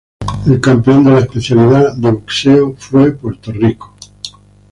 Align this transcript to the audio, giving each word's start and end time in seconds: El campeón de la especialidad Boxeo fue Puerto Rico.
El 0.47 0.59
campeón 0.59 1.03
de 1.03 1.11
la 1.11 1.19
especialidad 1.19 1.95
Boxeo 1.95 2.73
fue 2.75 3.11
Puerto 3.11 3.51
Rico. 3.51 3.93